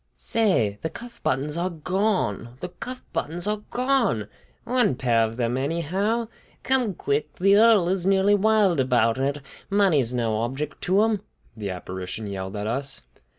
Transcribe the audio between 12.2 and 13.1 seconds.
yelled at us.